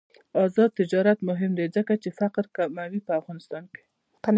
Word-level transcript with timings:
آزاد 0.43 0.69
تجارت 0.79 1.17
مهم 1.29 1.51
دی 1.57 1.65
ځکه 1.75 1.93
چې 2.03 2.09
فقر 2.19 2.45
کموي 2.57 2.99
افغانستان 3.19 3.63
کې. 3.73 3.83